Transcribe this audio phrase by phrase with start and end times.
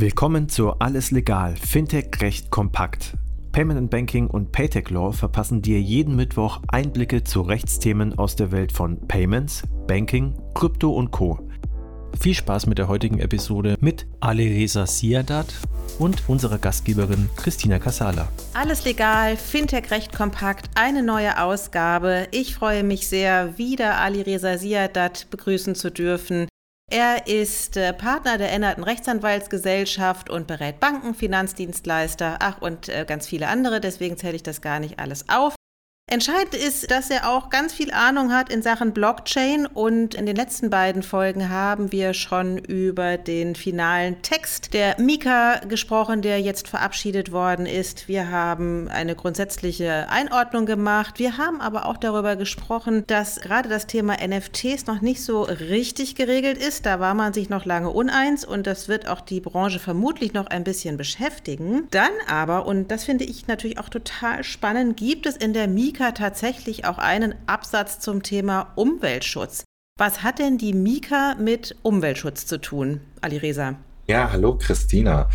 [0.00, 3.14] Willkommen zu Alles Legal, Fintech Recht kompakt.
[3.50, 8.52] Payment and Banking und Paytech Law verpassen dir jeden Mittwoch Einblicke zu Rechtsthemen aus der
[8.52, 11.40] Welt von Payments, Banking, Krypto und Co.
[12.20, 15.52] Viel Spaß mit der heutigen Episode mit Alireza Siadat
[15.98, 18.28] und unserer Gastgeberin Christina Casala.
[18.54, 22.28] Alles legal, Fintech recht kompakt, eine neue Ausgabe.
[22.30, 26.46] Ich freue mich sehr, wieder Alireza Siadat begrüßen zu dürfen.
[26.90, 33.26] Er ist äh, Partner der Änderten Rechtsanwaltsgesellschaft und berät Banken, Finanzdienstleister, ach und äh, ganz
[33.26, 33.80] viele andere.
[33.80, 35.57] Deswegen zähle ich das gar nicht alles auf.
[36.10, 40.36] Entscheidend ist, dass er auch ganz viel Ahnung hat in Sachen Blockchain und in den
[40.36, 46.66] letzten beiden Folgen haben wir schon über den finalen Text der Mika gesprochen, der jetzt
[46.66, 48.08] verabschiedet worden ist.
[48.08, 51.18] Wir haben eine grundsätzliche Einordnung gemacht.
[51.18, 56.14] Wir haben aber auch darüber gesprochen, dass gerade das Thema NFTs noch nicht so richtig
[56.14, 56.86] geregelt ist.
[56.86, 60.46] Da war man sich noch lange uneins und das wird auch die Branche vermutlich noch
[60.46, 61.86] ein bisschen beschäftigen.
[61.90, 65.97] Dann aber, und das finde ich natürlich auch total spannend, gibt es in der Mika
[65.98, 69.64] Mika tatsächlich auch einen Absatz zum Thema Umweltschutz.
[69.98, 73.74] Was hat denn die Mika mit Umweltschutz zu tun, Alireza?
[74.06, 75.28] Ja, hallo Christina.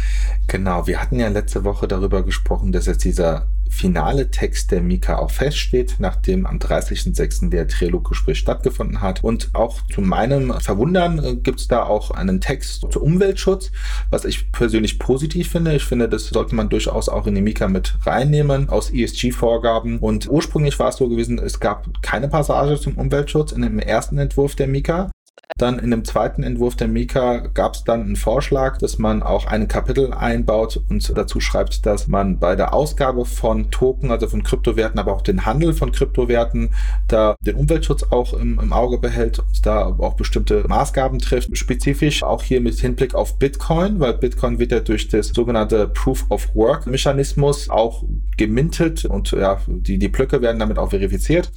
[0.47, 5.17] Genau, wir hatten ja letzte Woche darüber gesprochen, dass jetzt dieser finale Text der Mika
[5.17, 7.49] auch feststeht, nachdem am 30.06.
[7.49, 9.23] der Trialoggespräch stattgefunden hat.
[9.23, 13.71] Und auch zu meinem Verwundern äh, gibt es da auch einen Text zu Umweltschutz,
[14.09, 15.75] was ich persönlich positiv finde.
[15.75, 19.97] Ich finde, das sollte man durchaus auch in die Mika mit reinnehmen aus ESG-Vorgaben.
[19.99, 24.17] Und ursprünglich war es so gewesen, es gab keine Passage zum Umweltschutz in dem ersten
[24.17, 25.12] Entwurf der Mika.
[25.58, 29.45] Dann in dem zweiten Entwurf der Mika gab es dann einen Vorschlag, dass man auch
[29.45, 34.44] ein Kapitel einbaut und dazu schreibt, dass man bei der Ausgabe von Token, also von
[34.44, 36.73] Kryptowerten, aber auch den Handel von Kryptowerten,
[37.08, 41.55] da den Umweltschutz auch im, im Auge behält und da auch bestimmte Maßgaben trifft.
[41.55, 46.25] Spezifisch auch hier mit Hinblick auf Bitcoin, weil Bitcoin wird ja durch das sogenannte Proof
[46.30, 48.03] of Work Mechanismus auch
[48.38, 51.52] gemintet und ja, die, die Blöcke werden damit auch verifiziert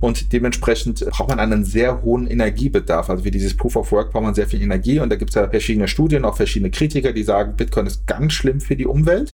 [0.00, 3.08] und dementsprechend braucht man einen sehr hohen Energiebedarf.
[3.08, 5.36] Also wie dieses Proof of Work braucht man sehr viel Energie und da gibt es
[5.36, 9.30] ja verschiedene Studien, auch verschiedene Kritiker, die sagen, Bitcoin ist ganz schlimm für die Umwelt.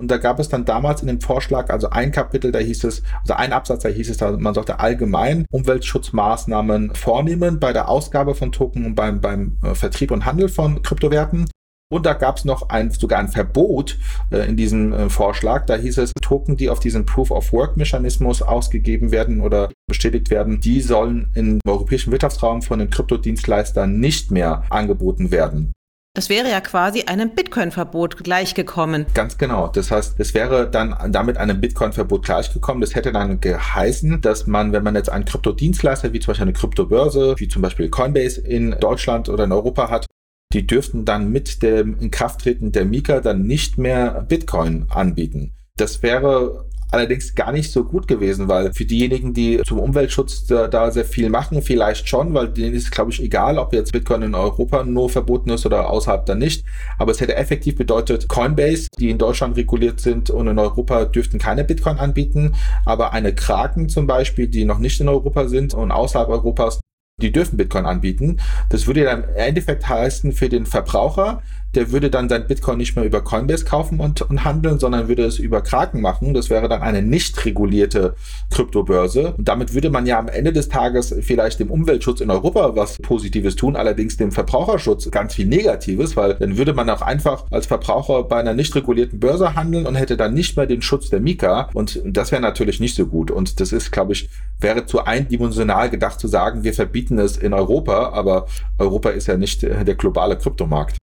[0.00, 3.02] Und da gab es dann damals in dem Vorschlag, also ein Kapitel, da hieß es,
[3.22, 8.52] also ein Absatz, da hieß es, man sollte allgemein Umweltschutzmaßnahmen vornehmen bei der Ausgabe von
[8.52, 11.50] Token und beim, beim äh, Vertrieb und Handel von Kryptowerten.
[11.90, 13.96] Und da gab es noch ein, sogar ein Verbot
[14.30, 15.64] äh, in diesem äh, Vorschlag.
[15.64, 21.30] Da hieß es, Token, die auf diesen Proof-of-Work-Mechanismus ausgegeben werden oder bestätigt werden, die sollen
[21.34, 25.72] im europäischen Wirtschaftsraum von den Kryptodienstleistern nicht mehr angeboten werden.
[26.14, 29.06] Das wäre ja quasi einem Bitcoin-Verbot gleichgekommen.
[29.14, 29.68] Ganz genau.
[29.68, 32.80] Das heißt, es wäre dann damit einem Bitcoin-Verbot gleichgekommen.
[32.80, 36.54] Das hätte dann geheißen, dass man, wenn man jetzt einen Kryptodienstleister wie zum Beispiel eine
[36.54, 40.06] Kryptobörse, wie zum Beispiel Coinbase in Deutschland oder in Europa hat,
[40.52, 45.52] die dürften dann mit dem Inkrafttreten der Mika dann nicht mehr Bitcoin anbieten.
[45.76, 50.68] Das wäre allerdings gar nicht so gut gewesen, weil für diejenigen, die zum Umweltschutz da,
[50.68, 54.22] da sehr viel machen, vielleicht schon, weil denen ist, glaube ich, egal, ob jetzt Bitcoin
[54.22, 56.64] in Europa nur verboten ist oder außerhalb dann nicht.
[56.98, 61.38] Aber es hätte effektiv bedeutet, Coinbase, die in Deutschland reguliert sind und in Europa dürften
[61.38, 62.54] keine Bitcoin anbieten,
[62.86, 66.80] aber eine Kraken zum Beispiel, die noch nicht in Europa sind und außerhalb Europas,
[67.20, 68.38] die dürfen Bitcoin anbieten.
[68.68, 71.42] Das würde dann im Endeffekt heißen für den Verbraucher,
[71.74, 75.24] der würde dann sein Bitcoin nicht mehr über Coinbase kaufen und, und handeln, sondern würde
[75.24, 76.34] es über Kraken machen.
[76.34, 78.14] Das wäre dann eine nicht regulierte
[78.50, 79.34] Kryptobörse.
[79.36, 82.96] Und damit würde man ja am Ende des Tages vielleicht dem Umweltschutz in Europa was
[82.98, 87.66] Positives tun, allerdings dem Verbraucherschutz ganz viel Negatives, weil dann würde man auch einfach als
[87.66, 91.20] Verbraucher bei einer nicht regulierten Börse handeln und hätte dann nicht mehr den Schutz der
[91.20, 91.68] Mika.
[91.74, 93.30] Und das wäre natürlich nicht so gut.
[93.30, 94.30] Und das ist, glaube ich,
[94.60, 98.46] wäre zu eindimensional gedacht zu sagen, wir verbieten es in Europa, aber
[98.78, 100.96] Europa ist ja nicht der globale Kryptomarkt.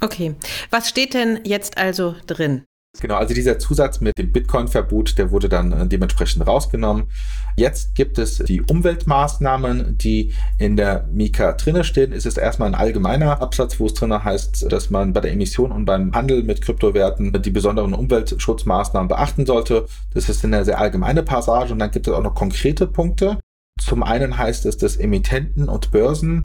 [0.00, 0.34] Okay,
[0.70, 2.64] was steht denn jetzt also drin?
[3.00, 7.10] Genau, also dieser Zusatz mit dem Bitcoin-Verbot, der wurde dann äh, dementsprechend rausgenommen.
[7.54, 12.12] Jetzt gibt es die Umweltmaßnahmen, die in der Mika drinne stehen.
[12.12, 15.70] Es ist erstmal ein allgemeiner Absatz, wo es drinne heißt, dass man bei der Emission
[15.70, 19.86] und beim Handel mit Kryptowerten die besonderen Umweltschutzmaßnahmen beachten sollte.
[20.14, 23.38] Das ist eine sehr allgemeine Passage und dann gibt es auch noch konkrete Punkte.
[23.80, 26.44] Zum einen heißt es, dass Emittenten und Börsen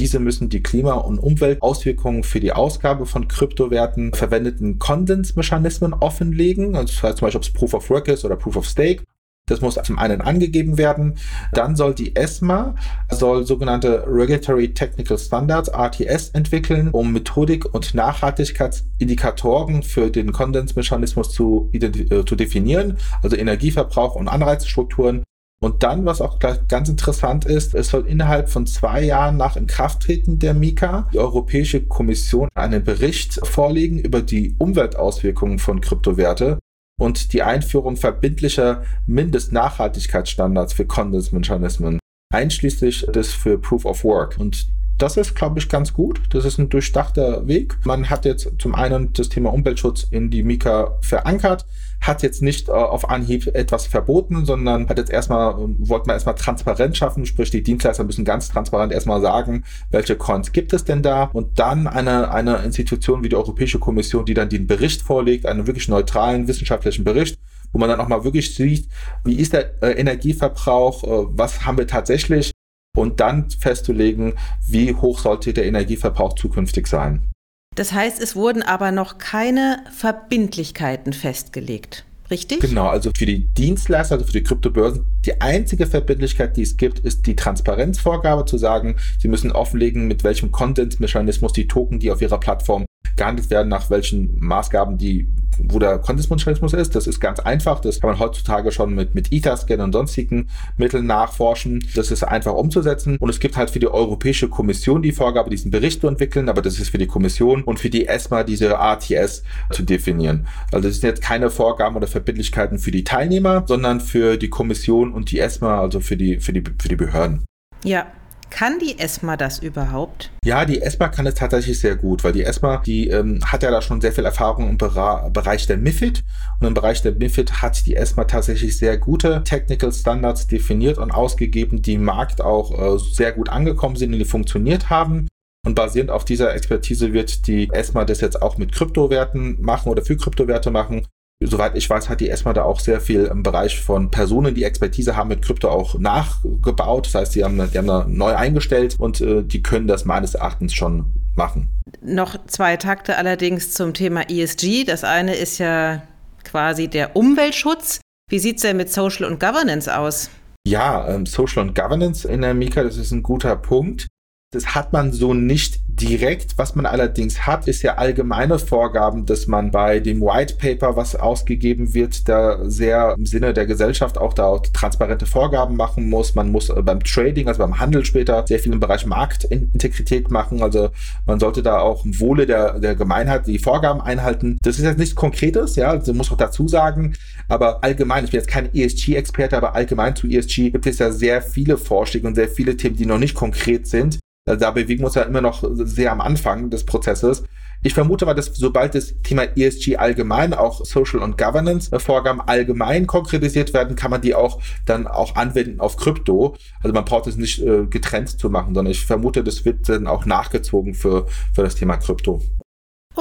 [0.00, 6.74] diese müssen die Klima- und Umweltauswirkungen für die Ausgabe von Kryptowerten verwendeten Konsensmechanismen offenlegen.
[6.74, 9.04] Also das heißt zum Beispiel, ob es Proof of Work ist oder Proof of Stake.
[9.46, 11.18] Das muss zum einen angegeben werden.
[11.52, 12.76] Dann soll die ESMA
[13.10, 21.68] soll sogenannte Regulatory Technical Standards RTS entwickeln, um Methodik und Nachhaltigkeitsindikatoren für den Konsensmechanismus zu,
[21.72, 25.24] äh, zu definieren, also Energieverbrauch und Anreizstrukturen
[25.62, 30.38] Und dann, was auch ganz interessant ist, es soll innerhalb von zwei Jahren nach Inkrafttreten
[30.38, 36.58] der Mika die Europäische Kommission einen Bericht vorlegen über die Umweltauswirkungen von Kryptowerte
[36.98, 41.98] und die Einführung verbindlicher Mindestnachhaltigkeitsstandards für Konsensmechanismen,
[42.32, 44.38] einschließlich des für Proof of Work.
[44.38, 44.66] Und
[44.96, 46.22] das ist, glaube ich, ganz gut.
[46.30, 47.76] Das ist ein durchdachter Weg.
[47.84, 51.66] Man hat jetzt zum einen das Thema Umweltschutz in die Mika verankert,
[52.00, 56.14] hat jetzt nicht äh, auf Anhieb etwas verboten, sondern hat jetzt erstmal, äh, wollte man
[56.14, 60.84] erstmal Transparenz schaffen, sprich die Dienstleister müssen ganz transparent erstmal sagen, welche Coins gibt es
[60.84, 65.02] denn da und dann eine, eine Institution wie die Europäische Kommission, die dann den Bericht
[65.02, 67.38] vorlegt, einen wirklich neutralen wissenschaftlichen Bericht,
[67.72, 68.88] wo man dann auch mal wirklich sieht,
[69.24, 72.50] wie ist der äh, Energieverbrauch, äh, was haben wir tatsächlich
[72.96, 74.34] und dann festzulegen,
[74.66, 77.30] wie hoch sollte der Energieverbrauch zukünftig sein.
[77.76, 82.04] Das heißt, es wurden aber noch keine Verbindlichkeiten festgelegt.
[82.30, 82.60] Richtig?
[82.60, 87.00] Genau, also für die Dienstleister, also für die Kryptobörsen, die einzige Verbindlichkeit, die es gibt,
[87.00, 92.20] ist die Transparenzvorgabe zu sagen, sie müssen offenlegen, mit welchem Konsensmechanismus die Token, die auf
[92.20, 92.84] ihrer Plattform
[93.16, 95.28] gehandelt werden, nach welchen Maßgaben die
[95.68, 96.94] wo der Konsensmechanismus ist.
[96.94, 97.80] Das ist ganz einfach.
[97.80, 101.84] Das kann man heutzutage schon mit, mit Etherscan und sonstigen Mitteln nachforschen.
[101.94, 103.16] Das ist einfach umzusetzen.
[103.18, 106.62] Und es gibt halt für die Europäische Kommission die Vorgabe, diesen Bericht zu entwickeln, aber
[106.62, 110.46] das ist für die Kommission und für die ESMA diese ATS zu definieren.
[110.72, 115.12] Also das sind jetzt keine Vorgaben oder Verbindlichkeiten für die Teilnehmer, sondern für die Kommission
[115.12, 117.44] und die ESMA, also für die, für die, für die Behörden.
[117.84, 118.06] Ja,
[118.50, 120.30] kann die ESMA das überhaupt?
[120.44, 123.70] Ja, die ESMA kann es tatsächlich sehr gut, weil die ESMA, die ähm, hat ja
[123.70, 126.22] da schon sehr viel Erfahrung im Bera Bereich der MIFID.
[126.60, 131.10] Und im Bereich der MIFID hat die ESMA tatsächlich sehr gute Technical Standards definiert und
[131.10, 135.28] ausgegeben, die im Markt auch äh, sehr gut angekommen sind und die funktioniert haben.
[135.64, 140.02] Und basierend auf dieser Expertise wird die ESMA das jetzt auch mit Kryptowerten machen oder
[140.02, 141.06] für Kryptowerte machen
[141.42, 144.64] soweit ich weiß, hat die ESMA da auch sehr viel im Bereich von Personen, die
[144.64, 147.06] Expertise haben mit Krypto auch nachgebaut.
[147.06, 150.34] Das heißt, die haben, die haben da neu eingestellt und äh, die können das meines
[150.34, 151.70] Erachtens schon machen.
[152.02, 154.84] Noch zwei Takte allerdings zum Thema ESG.
[154.84, 156.02] Das eine ist ja
[156.44, 158.00] quasi der Umweltschutz.
[158.30, 160.30] Wie sieht es denn mit Social und Governance aus?
[160.66, 164.06] Ja, ähm, Social und Governance in der Mika, das ist ein guter Punkt.
[164.52, 166.56] Das hat man so nicht direkt.
[166.56, 171.14] Was man allerdings hat, ist ja allgemeine Vorgaben, dass man bei dem White Paper, was
[171.14, 176.34] ausgegeben wird, da sehr im Sinne der Gesellschaft auch da auch transparente Vorgaben machen muss.
[176.34, 180.62] Man muss äh, beim Trading, also beim Handel später, sehr viel im Bereich Marktintegrität machen.
[180.62, 180.90] Also
[181.26, 184.58] man sollte da auch im Wohle der, der Gemeinheit die Vorgaben einhalten.
[184.62, 187.14] Das ist jetzt nichts Konkretes, ja, also muss auch dazu sagen.
[187.48, 191.42] Aber allgemein, ich bin jetzt kein ESG-Experte, aber allgemein zu ESG gibt es ja sehr
[191.42, 194.18] viele Vorschläge und sehr viele Themen, die noch nicht konkret sind.
[194.46, 197.44] Also da bewegen wir uns ja immer noch sehr am Anfang des Prozesses.
[197.82, 203.06] Ich vermute mal, dass sobald das Thema ESG allgemein, auch Social und Governance Vorgaben allgemein
[203.06, 206.56] konkretisiert werden, kann man die auch dann auch anwenden auf Krypto.
[206.82, 210.06] Also man braucht es nicht äh, getrennt zu machen, sondern ich vermute, das wird dann
[210.06, 212.42] auch nachgezogen für, für das Thema Krypto.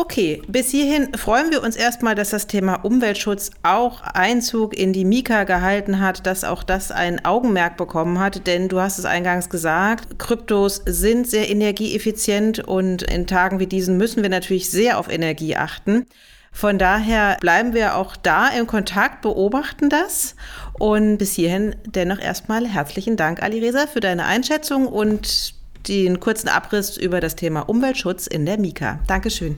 [0.01, 5.03] Okay, bis hierhin freuen wir uns erstmal, dass das Thema Umweltschutz auch Einzug in die
[5.03, 9.49] Mika gehalten hat, dass auch das ein Augenmerk bekommen hat, denn du hast es eingangs
[9.49, 15.11] gesagt, Kryptos sind sehr energieeffizient und in Tagen wie diesen müssen wir natürlich sehr auf
[15.11, 16.05] Energie achten.
[16.53, 20.37] Von daher bleiben wir auch da im Kontakt, beobachten das.
[20.79, 25.53] Und bis hierhin dennoch erstmal herzlichen Dank, Ali Reza, für deine Einschätzung und
[25.89, 28.99] den kurzen Abriss über das Thema Umweltschutz in der Mika.
[29.05, 29.57] Dankeschön.